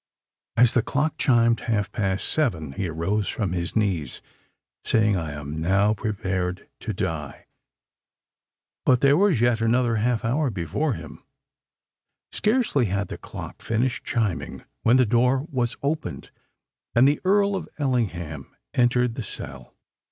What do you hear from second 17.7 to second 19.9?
Ellingham entered the cell.